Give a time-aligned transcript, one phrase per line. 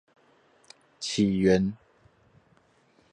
[0.99, 1.77] 起源